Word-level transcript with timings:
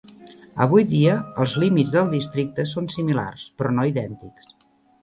Avui 0.65 0.85
dia, 0.93 1.17
els 1.45 1.53
límits 1.65 1.93
del 1.99 2.09
districte 2.15 2.67
són 2.73 2.91
similars, 2.97 3.47
però 3.61 3.79
no 3.79 3.89
idèntics. 3.93 4.53